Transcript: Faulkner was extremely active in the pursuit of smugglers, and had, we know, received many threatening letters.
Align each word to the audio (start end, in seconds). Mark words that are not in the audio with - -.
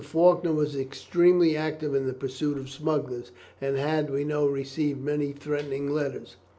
Faulkner 0.03 0.51
was 0.53 0.75
extremely 0.75 1.55
active 1.55 1.93
in 1.93 2.07
the 2.07 2.13
pursuit 2.13 2.57
of 2.57 2.71
smugglers, 2.71 3.31
and 3.61 3.77
had, 3.77 4.09
we 4.09 4.23
know, 4.23 4.47
received 4.47 4.99
many 4.99 5.31
threatening 5.31 5.91
letters. 5.91 6.37